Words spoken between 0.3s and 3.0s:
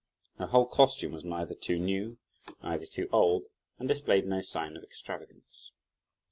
Her whole costume was neither too new, neither